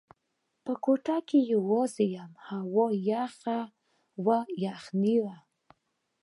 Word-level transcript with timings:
په 0.63 0.73
کوټه 0.85 1.17
کې 1.27 1.39
یوازې 1.53 2.05
وم 2.15 2.31
او 2.53 2.65
هوا 2.73 2.87
یخه 3.11 3.59
وه، 4.25 4.39
یخنۍ 4.65 5.17
وه. 5.23 5.35